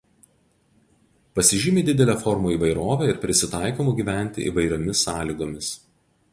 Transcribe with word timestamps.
Pasižymi 1.39 1.83
didele 1.91 2.15
formų 2.23 2.55
įvairove 2.55 3.11
ir 3.13 3.21
prisitaikymu 3.27 3.95
gyventi 4.03 4.49
įvairiomis 4.53 5.07
sąlygomis. 5.09 5.73